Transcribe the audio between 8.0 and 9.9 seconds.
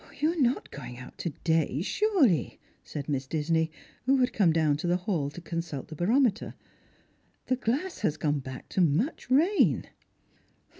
gone back to much rain."